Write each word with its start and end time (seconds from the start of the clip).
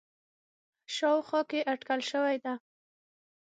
ه 0.03 0.03
شاوخوا 0.95 1.41
کې 1.49 1.59
اټکل 1.71 1.99
شوی 2.11 2.35
دی 2.43 2.53